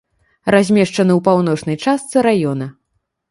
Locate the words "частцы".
1.85-2.25